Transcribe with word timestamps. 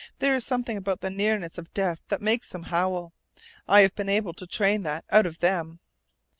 "There 0.17 0.33
is 0.33 0.43
something 0.43 0.77
about 0.77 1.01
the 1.01 1.11
nearness 1.11 1.59
of 1.59 1.75
death 1.75 2.01
that 2.07 2.23
makes 2.23 2.49
them 2.49 2.63
howl. 2.63 3.13
I 3.67 3.81
haven't 3.81 3.97
been 3.97 4.09
able 4.09 4.33
to 4.33 4.47
train 4.47 4.81
that 4.81 5.05
out 5.11 5.27
of 5.27 5.37
them." 5.41 5.79